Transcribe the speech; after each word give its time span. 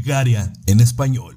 Bulgaria 0.00 0.50
en 0.66 0.80
español. 0.80 1.36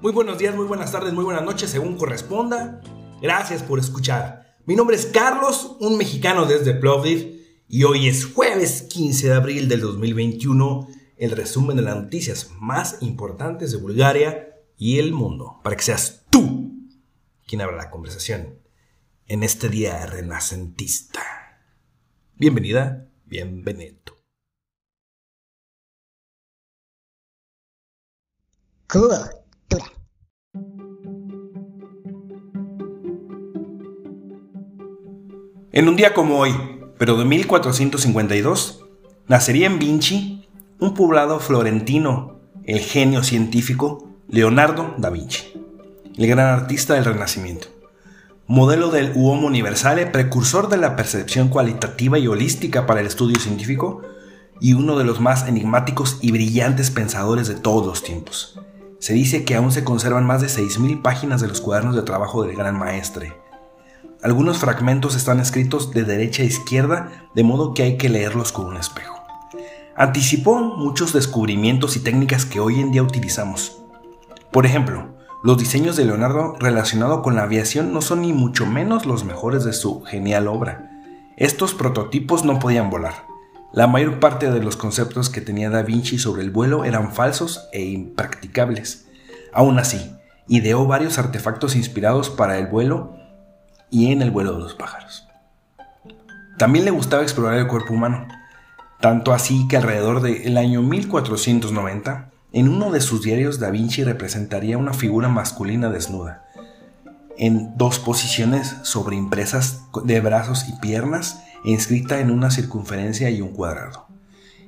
Muy 0.00 0.10
buenos 0.10 0.36
días, 0.36 0.56
muy 0.56 0.66
buenas 0.66 0.90
tardes, 0.90 1.12
muy 1.12 1.22
buenas 1.22 1.44
noches, 1.44 1.70
según 1.70 1.96
corresponda. 1.96 2.80
Gracias 3.20 3.62
por 3.62 3.78
escuchar. 3.78 4.56
Mi 4.66 4.74
nombre 4.74 4.96
es 4.96 5.06
Carlos, 5.06 5.76
un 5.78 5.96
mexicano 5.96 6.44
desde 6.44 6.74
Plovdiv, 6.74 7.40
y 7.68 7.84
hoy 7.84 8.08
es 8.08 8.24
jueves 8.24 8.82
15 8.82 9.28
de 9.28 9.32
abril 9.32 9.68
del 9.68 9.80
2021, 9.80 10.88
el 11.18 11.30
resumen 11.30 11.76
de 11.76 11.82
las 11.82 11.94
noticias 11.94 12.50
más 12.58 13.00
importantes 13.00 13.70
de 13.70 13.78
Bulgaria 13.78 14.56
y 14.76 14.98
el 14.98 15.12
mundo, 15.12 15.60
para 15.62 15.76
que 15.76 15.84
seas 15.84 16.24
tú 16.30 16.88
quien 17.46 17.60
abra 17.60 17.76
la 17.76 17.90
conversación 17.90 18.58
en 19.28 19.44
este 19.44 19.68
día 19.68 20.04
renacentista. 20.06 21.22
Bienvenida, 22.34 23.06
bienvenido. 23.24 24.11
En 35.72 35.88
un 35.88 35.96
día 35.96 36.12
como 36.12 36.36
hoy, 36.38 36.54
pero 36.98 37.16
de 37.16 37.24
1452, 37.24 38.84
nacería 39.28 39.66
en 39.68 39.78
Vinci, 39.78 40.46
un 40.78 40.92
poblado 40.92 41.40
florentino, 41.40 42.40
el 42.64 42.80
genio 42.80 43.22
científico 43.22 44.10
Leonardo 44.28 44.94
da 44.98 45.08
Vinci, 45.08 45.54
el 46.18 46.26
gran 46.26 46.48
artista 46.48 46.92
del 46.92 47.06
Renacimiento, 47.06 47.68
modelo 48.46 48.90
del 48.90 49.12
Uomo 49.14 49.46
Universale, 49.46 50.04
precursor 50.04 50.68
de 50.68 50.76
la 50.76 50.96
percepción 50.96 51.48
cualitativa 51.48 52.18
y 52.18 52.26
holística 52.28 52.84
para 52.84 53.00
el 53.00 53.06
estudio 53.06 53.40
científico 53.40 54.02
y 54.60 54.74
uno 54.74 54.98
de 54.98 55.04
los 55.04 55.18
más 55.18 55.48
enigmáticos 55.48 56.18
y 56.20 56.30
brillantes 56.30 56.90
pensadores 56.90 57.48
de 57.48 57.54
todos 57.54 57.86
los 57.86 58.02
tiempos. 58.02 58.60
Se 59.02 59.14
dice 59.14 59.44
que 59.44 59.56
aún 59.56 59.72
se 59.72 59.82
conservan 59.82 60.24
más 60.24 60.42
de 60.42 60.46
6.000 60.46 61.02
páginas 61.02 61.40
de 61.40 61.48
los 61.48 61.60
cuadernos 61.60 61.96
de 61.96 62.02
trabajo 62.02 62.44
del 62.44 62.54
gran 62.54 62.78
maestre. 62.78 63.32
Algunos 64.22 64.58
fragmentos 64.58 65.16
están 65.16 65.40
escritos 65.40 65.90
de 65.90 66.04
derecha 66.04 66.44
a 66.44 66.46
izquierda, 66.46 67.26
de 67.34 67.42
modo 67.42 67.74
que 67.74 67.82
hay 67.82 67.96
que 67.96 68.08
leerlos 68.08 68.52
con 68.52 68.66
un 68.66 68.76
espejo. 68.76 69.20
Anticipó 69.96 70.60
muchos 70.60 71.12
descubrimientos 71.12 71.96
y 71.96 72.00
técnicas 72.04 72.46
que 72.46 72.60
hoy 72.60 72.78
en 72.78 72.92
día 72.92 73.02
utilizamos. 73.02 73.82
Por 74.52 74.66
ejemplo, 74.66 75.08
los 75.42 75.58
diseños 75.58 75.96
de 75.96 76.04
Leonardo 76.04 76.54
relacionados 76.60 77.22
con 77.22 77.34
la 77.34 77.42
aviación 77.42 77.92
no 77.92 78.02
son 78.02 78.20
ni 78.20 78.32
mucho 78.32 78.66
menos 78.66 79.04
los 79.04 79.24
mejores 79.24 79.64
de 79.64 79.72
su 79.72 80.02
genial 80.02 80.46
obra. 80.46 80.92
Estos 81.36 81.74
prototipos 81.74 82.44
no 82.44 82.60
podían 82.60 82.88
volar. 82.88 83.31
La 83.72 83.86
mayor 83.86 84.20
parte 84.20 84.50
de 84.50 84.62
los 84.62 84.76
conceptos 84.76 85.30
que 85.30 85.40
tenía 85.40 85.70
Da 85.70 85.82
Vinci 85.82 86.18
sobre 86.18 86.42
el 86.42 86.50
vuelo 86.50 86.84
eran 86.84 87.14
falsos 87.14 87.68
e 87.72 87.82
impracticables. 87.82 89.06
Aún 89.50 89.78
así, 89.78 90.14
ideó 90.46 90.86
varios 90.86 91.18
artefactos 91.18 91.74
inspirados 91.74 92.28
para 92.28 92.58
el 92.58 92.66
vuelo 92.66 93.16
y 93.90 94.12
en 94.12 94.20
el 94.20 94.30
vuelo 94.30 94.52
de 94.52 94.58
los 94.58 94.74
pájaros. 94.74 95.26
También 96.58 96.84
le 96.84 96.90
gustaba 96.90 97.22
explorar 97.22 97.58
el 97.58 97.66
cuerpo 97.66 97.94
humano, 97.94 98.28
tanto 99.00 99.32
así 99.32 99.66
que 99.68 99.78
alrededor 99.78 100.20
del 100.20 100.58
año 100.58 100.82
1490, 100.82 102.30
en 102.52 102.68
uno 102.68 102.90
de 102.90 103.00
sus 103.00 103.22
diarios 103.22 103.58
Da 103.58 103.70
Vinci 103.70 104.04
representaría 104.04 104.76
una 104.76 104.92
figura 104.92 105.28
masculina 105.28 105.88
desnuda, 105.88 106.44
en 107.38 107.78
dos 107.78 107.98
posiciones 107.98 108.76
sobreimpresas 108.82 109.80
de 110.04 110.20
brazos 110.20 110.68
y 110.68 110.72
piernas 110.72 111.42
inscrita 111.64 112.20
en 112.20 112.30
una 112.30 112.50
circunferencia 112.50 113.30
y 113.30 113.40
un 113.40 113.50
cuadrado. 113.50 114.06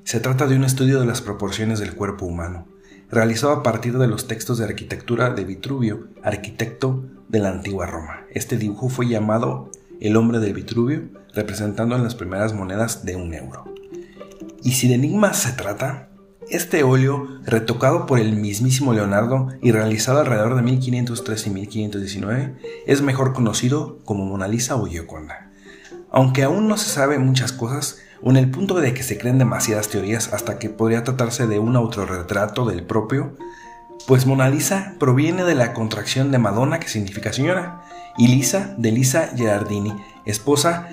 Se 0.04 0.20
trata 0.20 0.46
de 0.46 0.56
un 0.56 0.64
estudio 0.64 1.00
de 1.00 1.06
las 1.06 1.22
proporciones 1.22 1.80
del 1.80 1.94
cuerpo 1.94 2.26
humano, 2.26 2.66
realizado 3.10 3.52
a 3.52 3.62
partir 3.62 3.98
de 3.98 4.06
los 4.06 4.26
textos 4.26 4.58
de 4.58 4.64
arquitectura 4.64 5.30
de 5.30 5.44
Vitruvio, 5.44 6.08
arquitecto 6.22 7.04
de 7.28 7.38
la 7.38 7.50
antigua 7.50 7.86
Roma. 7.86 8.26
Este 8.30 8.56
dibujo 8.56 8.88
fue 8.88 9.08
llamado 9.08 9.70
El 10.00 10.16
hombre 10.16 10.40
de 10.40 10.52
Vitruvio, 10.52 11.08
representando 11.32 11.96
en 11.96 12.04
las 12.04 12.14
primeras 12.14 12.52
monedas 12.52 13.04
de 13.04 13.16
un 13.16 13.34
euro. 13.34 13.64
Y 14.62 14.72
si 14.72 14.88
de 14.88 14.94
enigmas 14.94 15.38
se 15.38 15.52
trata, 15.52 16.08
este 16.50 16.82
óleo, 16.82 17.26
retocado 17.44 18.04
por 18.04 18.18
el 18.18 18.36
mismísimo 18.36 18.92
Leonardo 18.92 19.48
y 19.62 19.72
realizado 19.72 20.20
alrededor 20.20 20.56
de 20.56 20.62
1503 20.62 21.46
y 21.46 21.50
1519, 21.50 22.54
es 22.86 23.00
mejor 23.00 23.32
conocido 23.32 23.98
como 24.04 24.26
Mona 24.26 24.48
Lisa 24.48 24.76
o 24.76 24.84
Gioconda. 24.84 25.50
Aunque 26.16 26.44
aún 26.44 26.68
no 26.68 26.76
se 26.76 26.88
sabe 26.88 27.18
muchas 27.18 27.50
cosas, 27.50 27.98
o 28.22 28.30
en 28.30 28.36
el 28.36 28.48
punto 28.48 28.76
de 28.76 28.94
que 28.94 29.02
se 29.02 29.18
creen 29.18 29.36
demasiadas 29.38 29.88
teorías 29.88 30.32
hasta 30.32 30.60
que 30.60 30.70
podría 30.70 31.02
tratarse 31.02 31.48
de 31.48 31.58
un 31.58 31.74
autorretrato 31.74 32.64
del 32.66 32.84
propio, 32.86 33.36
pues 34.06 34.24
Mona 34.24 34.48
Lisa 34.48 34.94
proviene 35.00 35.42
de 35.42 35.56
la 35.56 35.72
contracción 35.72 36.30
de 36.30 36.38
Madonna, 36.38 36.78
que 36.78 36.86
significa 36.86 37.32
señora, 37.32 37.82
y 38.16 38.28
Lisa 38.28 38.76
de 38.78 38.92
Lisa 38.92 39.30
Gerardini, 39.34 39.92
esposa 40.24 40.88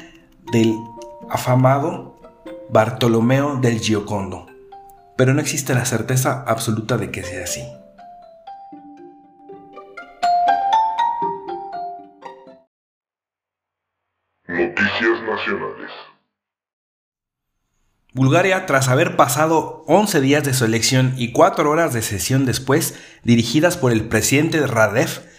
del 0.52 0.76
afamado 1.30 2.20
Bartolomeo 2.72 3.58
del 3.58 3.80
Giocondo. 3.80 4.48
Pero 5.18 5.36
no 5.36 5.42
existe 5.42 5.76
la 5.76 5.86
certeza 5.86 6.44
absoluta 6.48 6.98
de 6.98 7.12
que 7.12 7.22
sea 7.22 7.44
así. 7.44 7.62
Nacionales. 15.22 15.92
Bulgaria, 18.14 18.66
tras 18.66 18.90
haber 18.90 19.16
pasado 19.16 19.86
11 19.88 20.20
días 20.20 20.44
de 20.44 20.54
su 20.54 20.66
elección 20.66 21.14
y 21.18 21.32
4 21.32 21.70
horas 21.70 21.94
de 21.94 22.02
sesión 22.02 22.46
después, 22.46 23.00
dirigidas 23.24 23.78
por 23.78 23.94
el 23.94 24.10
presidente 24.10 24.66
Radev, 24.68 25.32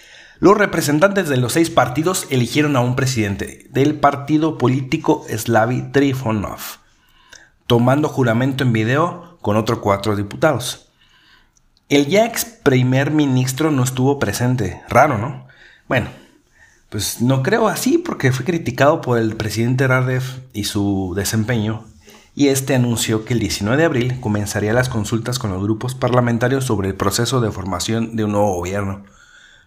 los 0.43 0.57
representantes 0.57 1.29
de 1.29 1.37
los 1.37 1.53
seis 1.53 1.71
partidos 1.71 2.27
eligieron 2.31 2.75
a 2.75 2.81
un 2.81 2.97
presidente 2.97 3.67
del 3.71 4.01
partido 4.01 4.59
político 4.59 5.25
Slavi 5.29 5.93
Trifonov, 5.93 6.59
tomando 7.69 8.09
juramento 8.09 8.65
en 8.65 8.73
video 8.73 9.39
con 9.41 9.57
otros 9.57 9.79
cuatro 9.79 10.17
diputados. 10.17 10.89
El 11.89 12.07
ya 12.07 12.25
ex 12.25 12.45
primer 12.45 13.11
ministro 13.11 13.71
no 13.71 13.85
estuvo 13.85 14.19
presente, 14.19 14.83
raro, 14.89 15.19
¿no? 15.19 15.47
Bueno, 15.87 16.09
pues 16.93 17.23
no 17.23 17.43
creo 17.43 17.69
así 17.69 17.97
porque 17.97 18.33
fue 18.33 18.45
criticado 18.45 19.01
por 19.01 19.17
el 19.19 19.35
presidente 19.35 19.89
Radev 19.89 20.23
y 20.53 20.65
su 20.65 21.15
desempeño 21.17 21.87
y 22.35 22.49
este 22.49 22.75
anunció 22.75 23.25
que 23.25 23.33
el 23.33 23.41
19 23.41 23.79
de 23.79 23.85
abril 23.87 24.21
comenzaría 24.21 24.75
las 24.75 24.91
consultas 24.91 25.39
con 25.39 25.51
los 25.53 25.63
grupos 25.63 25.95
parlamentarios 25.95 26.65
sobre 26.67 26.89
el 26.89 26.95
proceso 26.95 27.41
de 27.41 27.51
formación 27.51 28.15
de 28.15 28.25
un 28.25 28.33
nuevo 28.33 28.57
gobierno. 28.57 29.05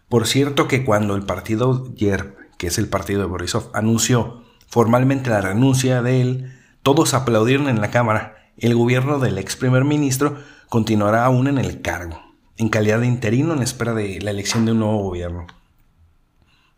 Por 0.07 0.27
cierto 0.27 0.67
que 0.67 0.85
cuando 0.85 1.15
el 1.15 1.23
partido 1.23 1.91
YERB, 1.95 2.35
que 2.59 2.67
es 2.67 2.77
el 2.77 2.89
partido 2.89 3.21
de 3.21 3.25
Borisov, 3.25 3.71
anunció 3.73 4.43
formalmente 4.67 5.31
la 5.31 5.41
renuncia 5.41 6.03
de 6.03 6.21
él, 6.21 6.53
todos 6.83 7.15
aplaudieron 7.15 7.69
en 7.69 7.81
la 7.81 7.89
Cámara. 7.89 8.35
El 8.59 8.75
gobierno 8.75 9.17
del 9.17 9.39
ex 9.39 9.55
primer 9.55 9.83
ministro 9.83 10.37
continuará 10.69 11.25
aún 11.25 11.47
en 11.47 11.57
el 11.57 11.81
cargo, 11.81 12.21
en 12.57 12.69
calidad 12.69 12.99
de 12.99 13.07
interino 13.07 13.55
en 13.55 13.63
espera 13.63 13.95
de 13.95 14.21
la 14.21 14.29
elección 14.29 14.65
de 14.65 14.73
un 14.73 14.79
nuevo 14.79 14.99
gobierno. 14.99 15.47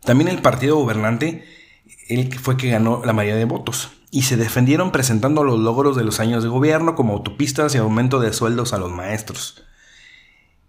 También 0.04 0.28
el 0.28 0.42
partido 0.42 0.76
gobernante, 0.76 1.44
el 2.08 2.28
que 2.28 2.38
fue 2.38 2.56
que 2.56 2.70
ganó 2.70 3.02
la 3.04 3.12
mayoría 3.12 3.38
de 3.38 3.44
votos, 3.44 3.90
y 4.10 4.22
se 4.22 4.36
defendieron 4.36 4.92
presentando 4.92 5.44
los 5.44 5.58
logros 5.58 5.96
de 5.96 6.04
los 6.04 6.20
años 6.20 6.42
de 6.42 6.48
gobierno 6.48 6.94
como 6.94 7.14
autopistas 7.14 7.74
y 7.74 7.78
aumento 7.78 8.20
de 8.20 8.32
sueldos 8.32 8.72
a 8.72 8.78
los 8.78 8.90
maestros. 8.90 9.64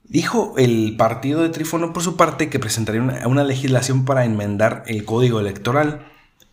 Dijo 0.04 0.56
el 0.58 0.96
partido 0.98 1.44
de 1.44 1.50
Trifono 1.50 1.94
por 1.94 2.04
su 2.04 2.18
parte 2.18 2.50
que 2.50 2.60
presentaría 2.60 3.02
una, 3.02 3.28
una, 3.28 3.44
legislación 3.44 4.06
para 4.06 4.26
enmendar 4.26 4.84
el 4.88 5.06
código 5.06 5.40
electoral 5.40 6.08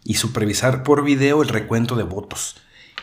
y 0.05 0.14
supervisar 0.14 0.82
por 0.82 1.02
video 1.02 1.43
el 1.43 1.49
recuento 1.49 1.96
de 1.96 2.02
votos 2.02 2.56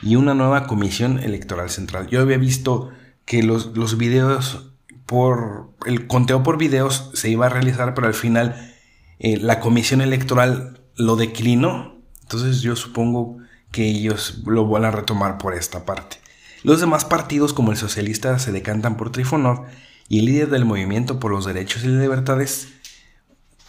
y 0.03 0.15
una 0.15 0.35
nueva 0.35 0.67
comisión 0.67 1.19
electoral 1.19 1.69
central. 1.69 2.07
Yo 2.07 2.21
había 2.21 2.37
visto 2.37 2.91
que 3.25 3.41
los, 3.41 3.75
los 3.75 3.97
videos 3.97 4.67
por 5.05 5.71
el 5.85 6.07
conteo 6.07 6.43
por 6.43 6.57
videos 6.57 7.09
se 7.13 7.29
iba 7.29 7.47
a 7.47 7.49
realizar, 7.49 7.93
pero 7.93 8.07
al 8.07 8.13
final 8.13 8.72
eh, 9.19 9.37
la 9.37 9.59
comisión 9.59 10.01
electoral 10.01 10.81
lo 10.95 11.15
declinó. 11.15 11.95
Entonces 12.21 12.61
yo 12.61 12.75
supongo 12.75 13.37
que 13.71 13.87
ellos 13.87 14.41
lo 14.45 14.67
van 14.67 14.85
a 14.85 14.91
retomar 14.91 15.37
por 15.37 15.53
esta 15.53 15.85
parte. 15.85 16.17
Los 16.63 16.79
demás 16.79 17.03
partidos 17.03 17.53
como 17.53 17.71
el 17.71 17.77
socialista 17.77 18.39
se 18.39 18.51
decantan 18.51 18.95
por 18.95 19.11
Trifonov 19.11 19.65
y 20.07 20.19
el 20.19 20.25
líder 20.25 20.49
del 20.49 20.65
movimiento 20.65 21.19
por 21.19 21.31
los 21.31 21.45
derechos 21.45 21.83
y 21.83 21.87
libertades, 21.87 22.69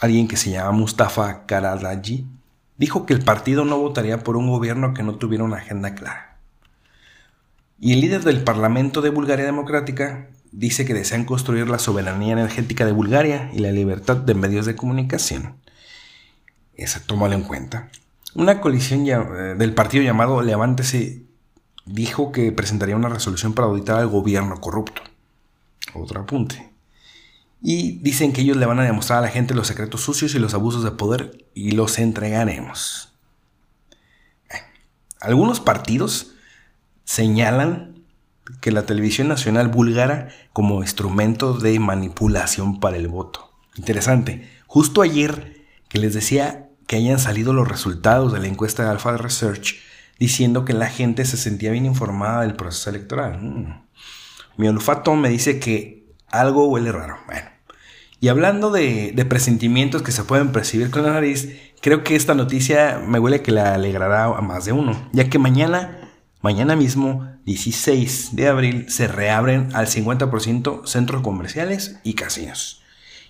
alguien 0.01 0.29
que 0.29 0.37
se 0.37 0.51
llama 0.51 0.73
Mustafa 0.73 1.47
Karadaji, 1.47 2.27
dijo 2.77 3.07
que 3.07 3.15
el 3.15 3.25
partido 3.25 3.65
no 3.65 3.79
votaría 3.79 4.19
por 4.19 4.37
un 4.37 4.49
gobierno 4.49 4.95
que 4.95 5.03
no 5.03 5.17
tuviera 5.17 5.45
una 5.45 5.57
agenda 5.57 5.95
clara. 5.95 6.39
Y 7.81 7.93
el 7.93 8.01
líder 8.01 8.23
del 8.23 8.45
Parlamento 8.45 9.01
de 9.01 9.11
Bulgaria 9.11 9.45
Democrática 9.45 10.29
dice 10.55 10.85
que 10.85 10.95
desean 10.95 11.25
construir 11.25 11.69
la 11.69 11.79
soberanía 11.79 12.33
energética 12.33 12.87
de 12.87 12.93
Bulgaria 12.93 13.51
y 13.53 13.59
la 13.59 13.73
libertad 13.73 14.17
de 14.17 14.35
medios 14.35 14.67
de 14.67 14.77
comunicación. 14.77 15.57
Esa 16.75 17.01
tómalo 17.05 17.35
en 17.35 17.43
cuenta. 17.43 17.91
Una 18.35 18.61
coalición 18.61 19.07
eh, 19.07 19.55
del 19.57 19.75
partido 19.75 20.05
llamado 20.05 20.43
Levántese 20.43 21.23
dijo 21.87 22.33
que 22.33 22.53
presentaría 22.53 22.97
una 22.97 23.09
resolución 23.09 23.53
para 23.53 23.67
auditar 23.67 23.99
al 23.99 24.09
gobierno 24.09 24.61
corrupto. 24.61 25.03
Otro 25.93 26.21
apunte. 26.21 26.71
Y 27.61 27.99
dicen 27.99 28.33
que 28.33 28.43
ellos 28.43 28.57
le 28.57 28.67
van 28.67 28.79
a 28.79 28.85
demostrar 28.85 29.19
a 29.19 29.23
la 29.23 29.29
gente 29.29 29.55
los 29.55 29.67
secretos 29.67 30.03
sucios 30.03 30.35
y 30.35 30.39
los 30.39 30.55
abusos 30.55 30.85
de 30.85 30.93
poder 30.93 31.47
y 31.55 31.73
los 31.73 31.99
entregaremos. 31.99 33.13
Algunos 35.21 35.59
partidos 35.61 36.33
señalan 37.05 37.94
que 38.61 38.73
la 38.73 38.87
televisión 38.87 39.29
nacional 39.29 39.69
búlgara 39.69 40.29
como 40.53 40.83
instrumento 40.83 41.55
de 41.55 41.79
manipulación 41.79 42.81
para 42.81 42.97
el 42.97 43.09
voto. 43.09 43.51
Interesante. 43.77 44.49
Justo 44.67 45.03
ayer 45.03 45.65
que 45.89 45.99
les 45.99 46.15
decía 46.15 46.69
que 46.87 46.97
hayan 46.97 47.19
salido 47.19 47.53
los 47.53 47.69
resultados 47.69 48.33
de 48.33 48.41
la 48.41 48.49
encuesta 48.49 48.85
de 48.85 48.91
Alpha 48.91 49.17
Research 49.17 49.77
diciendo 50.19 50.65
que 50.65 50.73
la 50.73 50.89
gente 50.89 51.25
se 51.25 51.37
sentía 51.37 51.71
bien 51.71 51.87
informada 51.87 52.43
del 52.43 52.55
proceso 52.55 52.91
electoral. 52.91 53.41
Mm. 53.41 53.85
Mi 54.57 54.69
olfato 54.69 55.15
me 55.17 55.29
dice 55.29 55.59
que 55.59 56.07
algo 56.29 56.69
huele 56.69 56.93
raro. 56.93 57.17
Bueno. 57.27 57.49
Y 58.21 58.29
hablando 58.29 58.71
de, 58.71 59.13
de, 59.15 59.25
presentimientos 59.25 60.03
que 60.03 60.13
se 60.13 60.25
pueden 60.25 60.53
percibir 60.53 60.91
con 60.91 61.03
la 61.03 61.13
nariz, 61.13 61.49
creo 61.81 62.05
que 62.05 62.17
esta 62.17 62.35
noticia 62.35 63.03
me 63.07 63.19
huele 63.19 63.43
que 63.43 63.53
la 63.53 63.75
alegrará 63.75 64.25
a 64.25 64.41
más 64.41 64.65
de 64.65 64.73
uno, 64.73 65.11
ya 65.13 65.29
que 65.29 65.39
mañana 65.39 66.04
Mañana 66.45 66.77
mismo, 66.77 67.27
16 67.47 68.37
de 68.37 68.49
abril, 68.49 68.85
se 68.91 69.09
reabren 69.09 69.71
al 69.73 69.87
50% 69.87 70.87
centros 70.87 71.23
comerciales 71.23 71.97
y 72.05 72.13
casinos. 72.13 72.83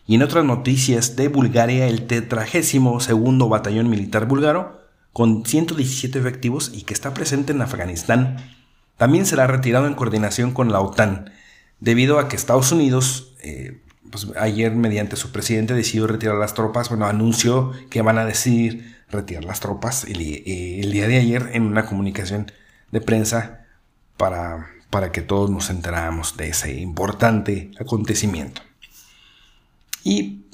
Y 0.04 0.16
en 0.16 0.24
otras 0.24 0.44
noticias 0.44 1.14
de 1.14 1.28
Bulgaria, 1.28 1.86
el 1.86 2.08
tetragésimo 2.08 2.98
segundo 2.98 3.48
batallón 3.48 3.88
militar 3.88 4.26
búlgaro, 4.26 4.80
con 5.12 5.46
117 5.46 6.18
efectivos 6.18 6.72
y 6.74 6.82
que 6.82 6.92
está 6.92 7.14
presente 7.14 7.52
en 7.52 7.62
Afganistán, 7.62 8.38
también 8.96 9.26
será 9.26 9.46
retirado 9.46 9.86
en 9.86 9.94
coordinación 9.94 10.50
con 10.50 10.72
la 10.72 10.80
OTAN, 10.80 11.30
debido 11.78 12.18
a 12.18 12.26
que 12.26 12.34
Estados 12.34 12.72
Unidos, 12.72 13.36
eh, 13.44 13.80
pues 14.10 14.26
ayer 14.36 14.74
mediante 14.74 15.14
su 15.14 15.30
presidente 15.30 15.72
decidió 15.72 16.08
retirar 16.08 16.34
las 16.34 16.54
tropas, 16.54 16.88
bueno, 16.88 17.06
anunció 17.06 17.70
que 17.90 18.02
van 18.02 18.18
a 18.18 18.24
decidir 18.24 18.96
retirar 19.08 19.44
las 19.44 19.60
tropas 19.60 20.02
el, 20.02 20.20
eh, 20.20 20.80
el 20.80 20.90
día 20.90 21.06
de 21.06 21.18
ayer 21.18 21.50
en 21.52 21.62
una 21.62 21.86
comunicación 21.86 22.50
de 22.94 23.00
prensa 23.00 23.66
para, 24.16 24.68
para 24.88 25.10
que 25.10 25.20
todos 25.20 25.50
nos 25.50 25.68
enteráramos 25.68 26.36
de 26.36 26.50
ese 26.50 26.74
importante 26.74 27.72
acontecimiento. 27.80 28.62
Y 30.04 30.44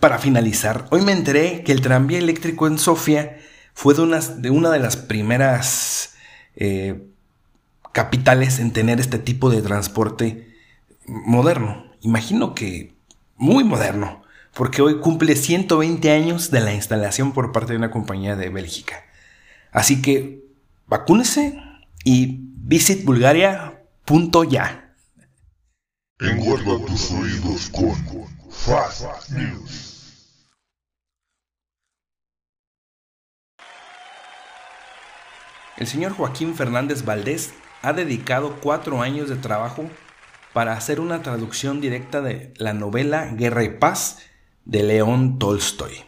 para 0.00 0.18
finalizar, 0.18 0.88
hoy 0.90 1.02
me 1.02 1.12
enteré 1.12 1.62
que 1.62 1.70
el 1.70 1.80
tranvía 1.80 2.18
eléctrico 2.18 2.66
en 2.66 2.80
Sofía 2.80 3.38
fue 3.74 3.94
de, 3.94 4.20
de 4.38 4.50
una 4.50 4.70
de 4.70 4.80
las 4.80 4.96
primeras 4.96 6.14
eh, 6.56 7.06
capitales 7.92 8.58
en 8.58 8.72
tener 8.72 8.98
este 8.98 9.20
tipo 9.20 9.48
de 9.48 9.62
transporte 9.62 10.56
moderno. 11.06 11.92
Imagino 12.00 12.56
que 12.56 12.96
muy 13.36 13.62
moderno, 13.62 14.24
porque 14.52 14.82
hoy 14.82 14.98
cumple 14.98 15.36
120 15.36 16.10
años 16.10 16.50
de 16.50 16.60
la 16.60 16.74
instalación 16.74 17.30
por 17.30 17.52
parte 17.52 17.74
de 17.74 17.78
una 17.78 17.92
compañía 17.92 18.34
de 18.34 18.48
Bélgica. 18.48 19.04
Así 19.70 20.02
que 20.02 20.41
vacúnese 20.92 21.58
y 22.04 22.38
visitbulgaria.ya. 22.54 24.94
Enguarda 26.20 26.86
tus 26.86 27.10
oídos 27.12 27.70
con 27.70 27.94
Fast 28.50 29.30
News. 29.30 29.88
El 35.78 35.86
señor 35.86 36.12
Joaquín 36.12 36.54
Fernández 36.54 37.06
Valdés 37.06 37.54
ha 37.80 37.94
dedicado 37.94 38.60
cuatro 38.60 39.00
años 39.00 39.30
de 39.30 39.36
trabajo 39.36 39.88
para 40.52 40.74
hacer 40.74 41.00
una 41.00 41.22
traducción 41.22 41.80
directa 41.80 42.20
de 42.20 42.52
la 42.58 42.74
novela 42.74 43.32
Guerra 43.32 43.64
y 43.64 43.78
Paz 43.78 44.18
de 44.66 44.82
León 44.82 45.38
Tolstoy 45.38 46.04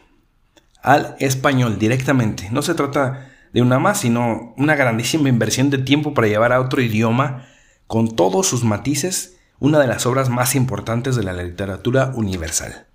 al 0.83 1.17
español 1.19 1.79
directamente. 1.79 2.51
No 2.51 2.61
se 2.61 2.75
trata 2.75 3.31
de 3.55 3.63
una 3.63 3.79
más, 3.79 4.01
sino 4.01 4.53
una 4.59 4.75
grandísima 4.75 5.29
inversión 5.29 5.71
de 5.71 5.79
tiempo 5.79 6.13
para 6.13 6.27
llevar 6.27 6.53
a 6.53 6.61
otro 6.61 6.83
idioma, 6.83 7.47
con 7.87 8.15
todos 8.17 8.49
sus 8.49 8.65
matices, 8.65 9.37
una 9.61 9.79
de 9.79 9.87
las 9.87 10.05
obras 10.07 10.29
más 10.29 10.57
importantes 10.57 11.15
de 11.15 11.23
la 11.23 11.33
literatura 11.33 12.13
universal. 12.17 12.89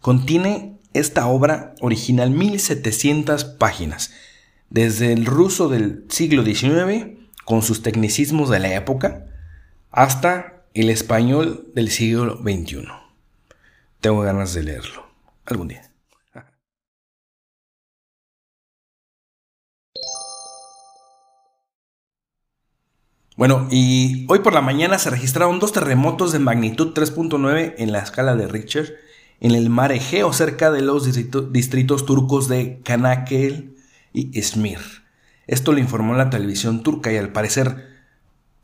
Contiene 0.00 0.78
esta 0.94 1.26
obra 1.26 1.74
original 1.80 2.30
1700 2.30 3.44
páginas, 3.44 4.12
desde 4.70 5.12
el 5.12 5.26
ruso 5.26 5.68
del 5.68 6.06
siglo 6.08 6.42
XIX, 6.42 7.18
con 7.44 7.62
sus 7.62 7.82
tecnicismos 7.82 8.48
de 8.48 8.60
la 8.60 8.74
época, 8.74 9.26
hasta 9.90 10.64
el 10.72 10.88
español 10.88 11.70
del 11.74 11.90
siglo 11.90 12.38
XXI. 12.38 12.88
Tengo 14.00 14.20
ganas 14.20 14.54
de 14.54 14.62
leerlo 14.62 15.06
algún 15.44 15.68
día. 15.68 15.87
Bueno, 23.38 23.68
y 23.70 24.26
hoy 24.28 24.40
por 24.40 24.52
la 24.52 24.60
mañana 24.60 24.98
se 24.98 25.10
registraron 25.10 25.60
dos 25.60 25.70
terremotos 25.70 26.32
de 26.32 26.40
magnitud 26.40 26.92
3.9 26.92 27.76
en 27.78 27.92
la 27.92 28.00
escala 28.00 28.34
de 28.34 28.48
Richter 28.48 28.98
en 29.38 29.52
el 29.52 29.70
mar 29.70 29.92
Egeo 29.92 30.32
cerca 30.32 30.72
de 30.72 30.82
los 30.82 31.04
distritos 31.52 32.04
turcos 32.04 32.48
de 32.48 32.80
Kanakel 32.82 33.76
y 34.12 34.36
Izmir. 34.36 34.80
Esto 35.46 35.70
lo 35.70 35.78
informó 35.78 36.14
la 36.14 36.30
televisión 36.30 36.82
turca 36.82 37.12
y 37.12 37.16
al 37.16 37.30
parecer 37.30 37.86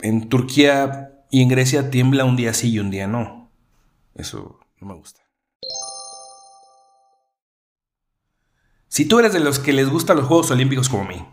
en 0.00 0.28
Turquía 0.28 1.23
y 1.31 1.43
en 1.43 1.50
Grecia 1.50 1.93
tiembla 1.93 2.25
un 2.25 2.35
día 2.35 2.52
sí 2.52 2.73
y 2.73 2.81
un 2.81 2.90
día 2.90 3.07
no. 3.07 3.52
Eso 4.16 4.59
no 4.81 4.88
me 4.88 4.95
gusta. 4.95 5.21
Si 8.88 9.04
tú 9.04 9.21
eres 9.21 9.33
de 9.33 9.38
los 9.38 9.61
que 9.61 9.73
les 9.73 9.88
gustan 9.88 10.16
los 10.16 10.26
Juegos 10.26 10.50
Olímpicos 10.50 10.88
como 10.88 11.04
a 11.04 11.07
mí, 11.07 11.25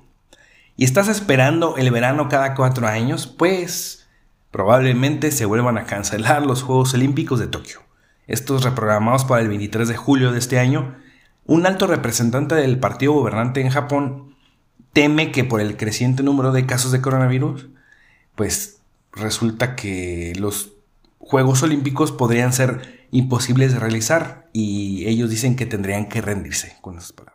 y 0.78 0.84
estás 0.84 1.08
esperando 1.08 1.78
el 1.78 1.92
verano 1.92 2.30
cada 2.30 2.56
cuatro 2.56 2.88
años, 2.88 3.28
pues 3.28 4.08
probablemente 4.52 5.32
se 5.32 5.46
vuelvan 5.46 5.78
a 5.78 5.86
cancelar 5.86 6.46
los 6.46 6.64
Juegos 6.64 6.94
Olímpicos 6.94 7.40
de 7.40 7.48
Tokio. 7.48 7.80
Estos 8.28 8.64
reprogramados 8.64 9.26
para 9.26 9.42
el 9.42 9.50
23 9.50 9.88
de 9.88 9.98
julio 9.98 10.32
de 10.32 10.40
este 10.40 10.60
año, 10.60 10.96
un 11.46 11.66
alto 11.66 11.88
representante 11.88 12.56
del 12.56 12.80
partido 12.80 13.14
gobernante 13.14 13.62
en 13.62 13.70
Japón 13.70 14.36
teme 14.94 15.32
que 15.32 15.44
por 15.44 15.62
el 15.62 15.78
creciente 15.78 16.24
número 16.24 16.52
de 16.52 16.66
casos 16.66 16.92
de 16.92 17.02
coronavirus, 17.02 17.70
pues 18.36 18.82
resulta 19.14 19.76
que 19.76 20.34
los 20.38 20.74
Juegos 21.20 21.64
Olímpicos 21.64 22.12
podrían 22.12 22.52
ser 22.52 23.08
imposibles 23.12 23.74
de 23.74 23.80
realizar 23.80 24.50
y 24.54 25.06
ellos 25.08 25.30
dicen 25.30 25.56
que 25.56 25.66
tendrían 25.66 26.10
que 26.10 26.22
rendirse 26.22 26.78
con 26.82 26.98
esas 26.98 27.14
palabras. 27.14 27.31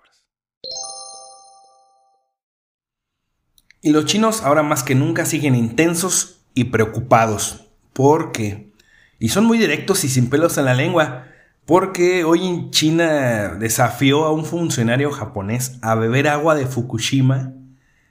Y 3.82 3.90
los 3.90 4.06
chinos 4.06 4.42
ahora 4.42 4.62
más 4.62 4.82
que 4.82 4.94
nunca 4.94 5.26
siguen 5.26 5.54
intensos 5.54 6.40
y 6.54 6.64
preocupados. 6.64 7.66
Porque, 7.92 8.72
y 9.18 9.28
son 9.28 9.44
muy 9.44 9.58
directos 9.58 10.04
y 10.04 10.08
sin 10.08 10.28
pelos 10.28 10.58
en 10.58 10.64
la 10.66 10.74
lengua, 10.74 11.26
porque 11.66 12.24
hoy 12.24 12.46
en 12.46 12.70
China 12.70 13.56
desafió 13.58 14.24
a 14.24 14.32
un 14.32 14.44
funcionario 14.44 15.10
japonés 15.10 15.78
a 15.82 15.96
beber 15.96 16.28
agua 16.28 16.54
de 16.54 16.66
Fukushima, 16.66 17.54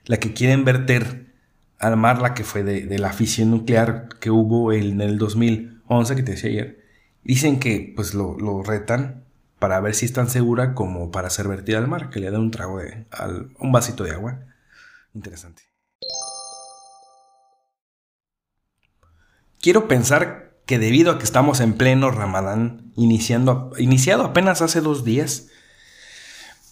la 0.04 0.18
que 0.18 0.34
quieren 0.34 0.64
verter 0.64 1.32
al 1.78 1.96
mar, 1.96 2.20
la 2.20 2.34
que 2.34 2.44
fue 2.44 2.62
de, 2.62 2.98
la 2.98 3.12
fisión 3.12 3.50
nuclear 3.50 4.08
que 4.20 4.30
hubo 4.30 4.72
en 4.72 5.00
el 5.00 5.18
2011, 5.18 6.16
que 6.16 6.22
te 6.22 6.32
decía 6.32 6.50
ayer. 6.50 6.84
Dicen 7.24 7.58
que 7.58 7.92
pues 7.94 8.14
lo, 8.14 8.62
retan 8.62 9.24
para 9.58 9.80
ver 9.80 9.94
si 9.94 10.04
es 10.06 10.12
tan 10.12 10.28
segura 10.28 10.74
como 10.74 11.10
para 11.10 11.30
ser 11.30 11.48
vertida 11.48 11.78
al 11.78 11.88
mar, 11.88 12.10
que 12.10 12.20
le 12.20 12.30
da 12.30 12.38
un 12.38 12.50
trago 12.50 12.78
de, 12.78 13.06
un 13.58 13.72
vasito 13.72 14.04
de 14.04 14.12
agua. 14.12 14.40
Interesante. 15.16 15.62
Quiero 19.62 19.88
pensar 19.88 20.58
que 20.66 20.78
debido 20.78 21.10
a 21.10 21.18
que 21.18 21.24
estamos 21.24 21.60
en 21.60 21.72
pleno 21.72 22.10
Ramadán, 22.10 22.92
iniciando, 22.96 23.72
iniciado 23.78 24.24
apenas 24.24 24.60
hace 24.60 24.82
dos 24.82 25.04
días, 25.04 25.48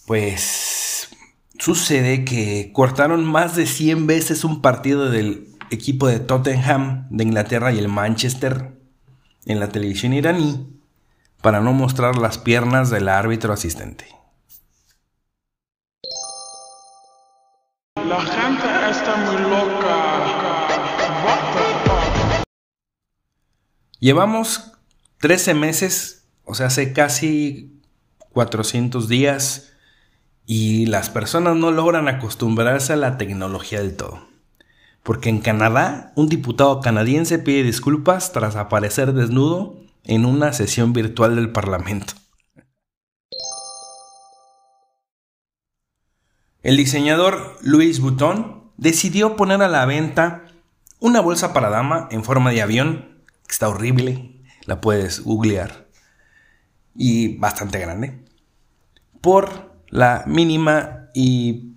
pues 0.05 1.09
sucede 1.57 2.23
que 2.23 2.71
cortaron 2.71 3.25
más 3.25 3.55
de 3.55 3.65
100 3.65 4.05
veces 4.05 4.43
un 4.43 4.61
partido 4.61 5.09
del 5.09 5.47
equipo 5.71 6.07
de 6.07 6.19
Tottenham 6.19 7.07
de 7.09 7.23
Inglaterra 7.23 7.73
y 7.73 7.79
el 7.79 7.87
Manchester 7.87 8.79
en 9.47 9.59
la 9.59 9.69
televisión 9.69 10.13
iraní 10.13 10.69
para 11.41 11.61
no 11.61 11.73
mostrar 11.73 12.19
las 12.19 12.37
piernas 12.37 12.91
del 12.91 13.09
árbitro 13.09 13.53
asistente. 13.53 14.05
La 17.95 18.21
gente 18.21 18.65
está 18.91 19.15
muy 19.15 19.41
loca. 19.41 20.67
Llevamos 23.99 24.73
13 25.21 25.53
meses, 25.55 26.27
o 26.43 26.53
sea, 26.53 26.67
hace 26.67 26.93
casi 26.93 27.81
400 28.33 29.07
días 29.07 29.71
y 30.45 30.85
las 30.85 31.09
personas 31.09 31.55
no 31.55 31.71
logran 31.71 32.07
acostumbrarse 32.07 32.93
a 32.93 32.97
la 32.97 33.17
tecnología 33.17 33.79
del 33.79 33.95
todo. 33.95 34.27
Porque 35.01 35.29
en 35.29 35.39
Canadá, 35.39 36.11
un 36.15 36.27
diputado 36.29 36.81
canadiense 36.81 37.39
pide 37.39 37.63
disculpas 37.63 38.33
tras 38.33 38.55
aparecer 38.55 39.13
desnudo 39.13 39.77
en 40.03 40.25
una 40.25 40.53
sesión 40.53 40.93
virtual 40.93 41.35
del 41.35 41.51
Parlamento. 41.51 42.13
El 46.65 46.77
diseñador 46.77 47.59
Louis 47.61 47.99
Vuitton 47.99 48.71
decidió 48.75 49.35
poner 49.35 49.61
a 49.61 49.67
la 49.67 49.85
venta 49.85 50.45
una 50.99 51.21
bolsa 51.21 51.53
para 51.53 51.69
dama 51.69 52.07
en 52.09 52.23
forma 52.23 52.49
de 52.49 52.63
avión, 52.63 53.21
que 53.45 53.51
está 53.51 53.69
horrible, 53.69 54.41
la 54.65 54.81
puedes 54.81 55.23
googlear, 55.23 55.85
y 56.95 57.37
bastante 57.37 57.77
grande, 57.77 58.25
por 59.21 59.75
la 59.89 60.23
mínima 60.25 61.09
y 61.13 61.75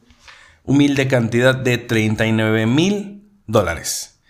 humilde 0.65 1.07
cantidad 1.07 1.55
de 1.55 1.77
39 1.77 2.65
mil 2.65 3.31
dólares. 3.47 4.23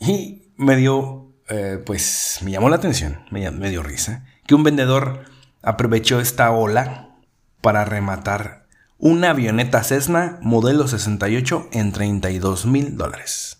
Y 0.00 0.50
me 0.56 0.74
dio, 0.74 1.32
eh, 1.48 1.80
pues 1.86 2.40
me 2.42 2.50
llamó 2.50 2.70
la 2.70 2.76
atención, 2.76 3.20
me, 3.30 3.48
me 3.52 3.70
dio 3.70 3.84
risa, 3.84 4.26
que 4.48 4.56
un 4.56 4.64
vendedor 4.64 5.26
aprovechó 5.62 6.18
esta 6.18 6.50
ola 6.50 7.14
para 7.60 7.84
rematar 7.84 8.59
una 9.00 9.30
avioneta 9.30 9.82
Cessna 9.82 10.38
modelo 10.42 10.86
68 10.86 11.68
en 11.72 11.92
32 11.92 12.66
mil 12.66 12.96
dólares. 12.96 13.56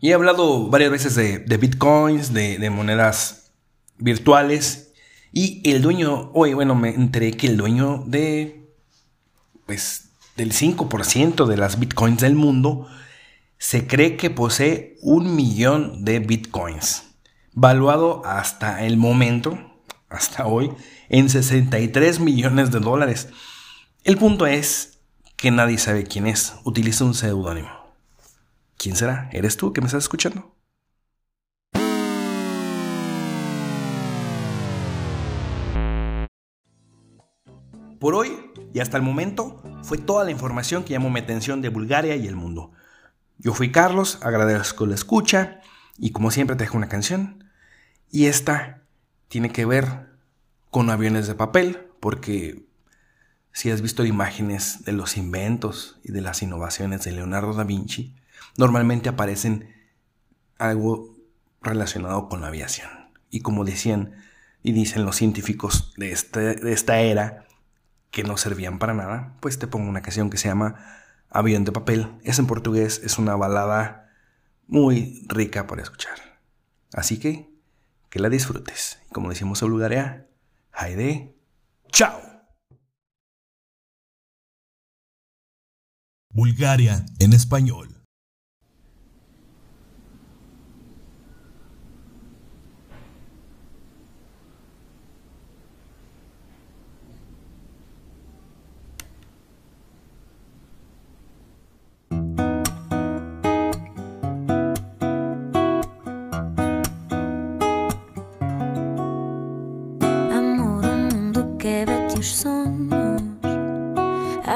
Y 0.00 0.10
he 0.10 0.14
hablado 0.14 0.68
varias 0.68 0.90
veces 0.90 1.14
de, 1.14 1.56
bitcoins, 1.58 2.32
de, 2.32 2.70
monedas 2.70 3.52
virtuales. 3.98 4.92
Y 5.32 5.62
el 5.70 5.80
dueño, 5.80 6.32
hoy, 6.34 6.54
bueno, 6.54 6.74
me 6.74 6.88
enteré 6.88 7.36
que 7.36 7.46
el 7.46 7.56
dueño 7.56 8.02
de, 8.06 8.68
pues, 9.64 10.08
del 10.36 10.52
5% 10.52 11.46
de 11.46 11.56
las 11.56 11.78
bitcoins 11.78 12.20
del 12.20 12.34
mundo 12.34 12.88
se 13.58 13.86
cree 13.86 14.16
que 14.16 14.28
posee 14.28 14.96
un 15.02 15.36
millón 15.36 16.04
de 16.04 16.18
bitcoins, 16.18 17.04
valuado 17.52 18.22
hasta 18.24 18.84
el 18.84 18.96
momento 18.96 19.71
hasta 20.12 20.46
hoy 20.46 20.72
en 21.08 21.28
63 21.28 22.20
millones 22.20 22.70
de 22.70 22.80
dólares. 22.80 23.28
El 24.04 24.18
punto 24.18 24.46
es 24.46 24.98
que 25.36 25.50
nadie 25.50 25.78
sabe 25.78 26.04
quién 26.04 26.26
es. 26.26 26.54
Utiliza 26.64 27.04
un 27.04 27.14
seudónimo. 27.14 27.70
¿Quién 28.76 28.96
será? 28.96 29.28
¿Eres 29.32 29.56
tú 29.56 29.72
que 29.72 29.80
me 29.80 29.86
estás 29.86 30.04
escuchando? 30.04 30.56
Por 38.00 38.16
hoy 38.16 38.50
y 38.74 38.80
hasta 38.80 38.96
el 38.96 39.04
momento 39.04 39.62
fue 39.82 39.98
toda 39.98 40.24
la 40.24 40.32
información 40.32 40.82
que 40.82 40.92
llamó 40.92 41.10
mi 41.10 41.20
atención 41.20 41.62
de 41.62 41.68
Bulgaria 41.68 42.16
y 42.16 42.26
el 42.26 42.34
mundo. 42.34 42.72
Yo 43.38 43.54
fui 43.54 43.70
Carlos, 43.70 44.18
agradezco 44.22 44.86
la 44.86 44.96
escucha 44.96 45.60
y 45.98 46.10
como 46.10 46.32
siempre 46.32 46.56
te 46.56 46.64
dejo 46.64 46.76
una 46.76 46.88
canción. 46.88 47.44
Y 48.10 48.26
esta 48.26 48.81
tiene 49.32 49.50
que 49.50 49.64
ver 49.64 50.10
con 50.68 50.90
aviones 50.90 51.26
de 51.26 51.34
papel, 51.34 51.88
porque 52.00 52.66
si 53.50 53.70
has 53.70 53.80
visto 53.80 54.04
imágenes 54.04 54.84
de 54.84 54.92
los 54.92 55.16
inventos 55.16 55.98
y 56.04 56.12
de 56.12 56.20
las 56.20 56.42
innovaciones 56.42 57.04
de 57.04 57.12
Leonardo 57.12 57.54
da 57.54 57.64
Vinci, 57.64 58.14
normalmente 58.58 59.08
aparecen 59.08 59.74
algo 60.58 61.16
relacionado 61.62 62.28
con 62.28 62.42
la 62.42 62.48
aviación. 62.48 62.90
Y 63.30 63.40
como 63.40 63.64
decían 63.64 64.16
y 64.62 64.72
dicen 64.72 65.06
los 65.06 65.16
científicos 65.16 65.94
de, 65.96 66.12
este, 66.12 66.70
esta 66.70 67.00
era, 67.00 67.46
que 68.10 68.24
no 68.24 68.36
servían 68.36 68.78
para 68.78 68.92
nada, 68.92 69.38
pues 69.40 69.58
te 69.58 69.66
pongo 69.66 69.88
una 69.88 70.02
canción 70.02 70.28
que 70.28 70.36
se 70.36 70.48
llama 70.48 70.74
Avión 71.30 71.64
de 71.64 71.72
papel. 71.72 72.06
Es 72.22 72.38
en 72.38 72.46
portugués, 72.46 73.00
es 73.02 73.16
una 73.16 73.34
balada 73.34 74.10
muy 74.66 75.24
rica 75.26 75.66
para 75.66 75.80
escuchar. 75.80 76.18
Así 76.92 77.18
que 77.18 77.51
que 78.12 78.18
la 78.18 78.28
disfrutes. 78.28 79.00
Y 79.08 79.12
como 79.14 79.30
decimos 79.30 79.62
en 79.62 79.70
Bulgaria, 79.70 80.28
Haide, 80.70 81.34
chao. 81.90 82.20
Bulgaria 86.28 87.06
en 87.20 87.32
español. 87.32 88.01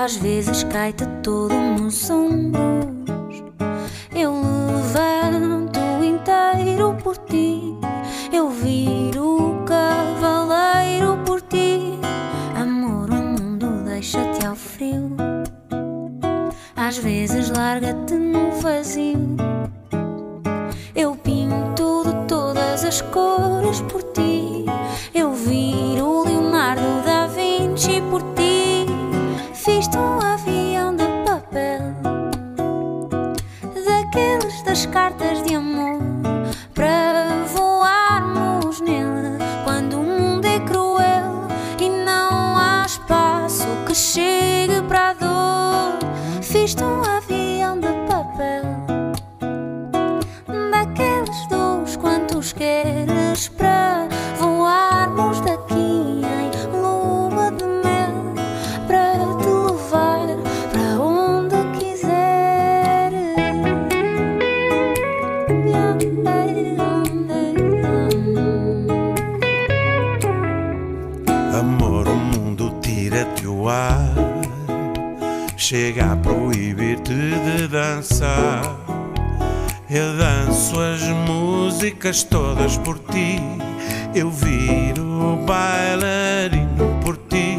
Às 0.06 0.16
vezes 0.16 0.64
cai-te 0.64 1.06
todo 1.22 1.54
nos 1.54 2.10
ombros. 2.10 3.44
Eu 4.14 4.32
levanto 4.32 5.78
inteiro 6.02 6.96
por 7.02 7.16
ti, 7.28 7.45
todas 82.30 82.76
por 82.78 82.98
ti, 82.98 83.40
eu 84.14 84.30
viro 84.30 85.38
bailarino 85.46 87.00
por 87.02 87.16
ti. 87.16 87.56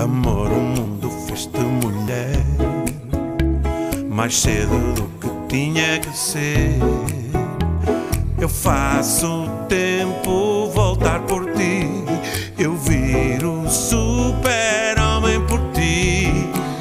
Amor, 0.00 0.52
o 0.52 0.60
mundo 0.60 1.10
fez-te 1.26 1.58
mulher, 1.58 2.44
mais 4.08 4.38
cedo 4.38 4.94
do 4.94 5.02
que 5.18 5.28
tinha 5.48 5.98
que 5.98 6.16
ser. 6.16 6.78
Eu 8.38 8.48
faço 8.48 9.26
o 9.26 9.48
tempo 9.66 10.70
voltar 10.74 11.20
por 11.22 11.46
ti. 11.52 11.88
Eu 12.58 12.76
viro 12.76 13.68
super-homem 13.68 15.40
por 15.46 15.60
ti. 15.72 16.30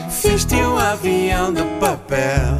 Fiz-te 0.09 0.55
um 0.55 0.77
avião 0.77 1.53
de 1.53 1.63
papel, 1.79 2.59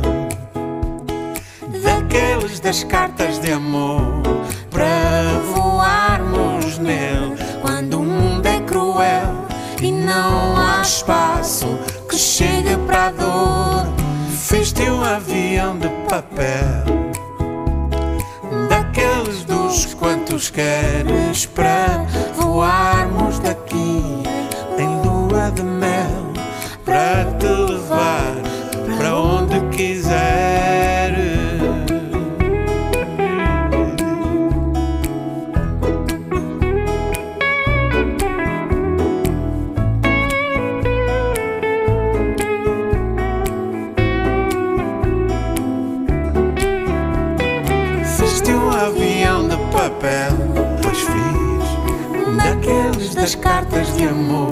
daqueles 1.83 2.59
das 2.59 2.83
cartas 2.83 3.14
de 3.45 3.51
amor, 3.51 4.23
para 4.71 5.39
voarmos 5.53 6.79
nele 6.79 7.35
quando 7.61 7.99
o 7.99 8.03
mundo 8.03 8.43
é 8.43 8.59
cruel 8.61 9.45
e 9.79 9.91
não 9.91 10.57
há 10.57 10.81
espaço 10.81 11.67
que 12.09 12.17
chegue 12.17 12.75
para 12.87 13.07
a 13.07 13.11
dor. 13.11 13.87
Fiz-te 14.31 14.89
um 14.89 15.03
avião 15.03 15.77
de 15.77 15.89
papel 16.09 16.85
daqueles 18.67 19.43
dos 19.43 19.93
quantos 19.93 20.49
queres 20.49 21.45
para 21.45 22.03
voarmos 22.35 23.37
daqui 23.37 23.54
das 53.25 53.33
cartas 53.33 53.91
de 53.97 54.03
amor, 54.03 54.51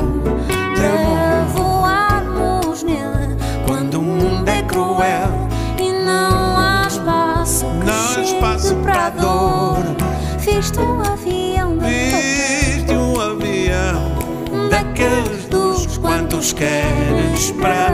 de 0.73 0.83
amor. 0.83 1.45
voarmos 1.53 2.81
nele 2.81 3.37
Quando 3.67 3.99
o 3.99 4.01
mundo 4.01 4.49
é 4.49 4.63
cruel, 4.63 5.47
e 5.77 5.91
não 5.91 6.57
há 6.57 6.87
espaço 6.87 7.67
que 7.67 7.85
Não 7.85 8.23
espaço 8.23 8.75
para 8.77 9.11
dor. 9.11 9.83
Viste 10.39 10.79
um 10.79 11.01
avião 11.01 11.77
viste 11.77 12.91
um 12.93 13.21
avião 13.21 14.11
daqueles 14.71 15.45
dos 15.51 15.99
quantos 15.99 16.51
queres 16.51 17.51
para 17.51 17.91